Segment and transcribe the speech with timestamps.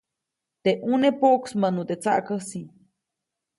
[0.63, 2.61] Teʼ ʼuneʼ poʼksmäʼnu teʼ tsaʼkäsi.